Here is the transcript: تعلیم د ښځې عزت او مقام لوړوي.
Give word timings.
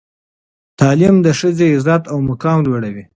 تعلیم 0.79 1.15
د 1.25 1.27
ښځې 1.39 1.65
عزت 1.75 2.03
او 2.11 2.17
مقام 2.29 2.57
لوړوي. 2.67 3.03